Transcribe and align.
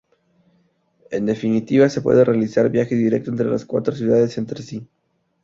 En 1.11 1.27
definitiva, 1.27 1.87
se 1.87 2.01
puede 2.01 2.25
realizar 2.25 2.71
viaje 2.71 2.95
directo 2.95 3.29
entre 3.29 3.45
las 3.51 3.65
cuatro 3.65 3.93
ciudades 3.93 4.35
entre 4.39 4.63
sí. 4.63 4.87